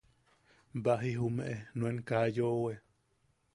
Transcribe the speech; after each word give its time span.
Baji 0.83 1.09
jumeʼe 1.17 1.53
nuen 1.77 1.97
kaa 2.07 2.25
yoʼowe. 2.37 2.73